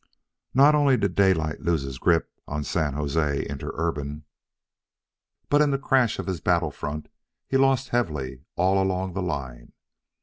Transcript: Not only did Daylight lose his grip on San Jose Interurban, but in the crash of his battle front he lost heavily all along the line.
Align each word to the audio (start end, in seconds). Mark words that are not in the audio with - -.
Not 0.55 0.73
only 0.73 0.97
did 0.97 1.13
Daylight 1.13 1.61
lose 1.61 1.83
his 1.83 1.99
grip 1.99 2.31
on 2.47 2.63
San 2.63 2.95
Jose 2.95 3.43
Interurban, 3.47 4.25
but 5.47 5.61
in 5.61 5.69
the 5.69 5.77
crash 5.77 6.17
of 6.17 6.25
his 6.25 6.41
battle 6.41 6.71
front 6.71 7.07
he 7.45 7.55
lost 7.55 7.89
heavily 7.89 8.41
all 8.55 8.81
along 8.81 9.13
the 9.13 9.21
line. 9.21 9.73